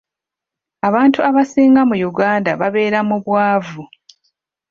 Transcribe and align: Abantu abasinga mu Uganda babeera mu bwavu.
Abantu 0.87 1.19
abasinga 1.29 1.81
mu 1.89 1.95
Uganda 2.09 2.49
babeera 2.61 2.99
mu 3.09 3.17
bwavu. 3.23 3.83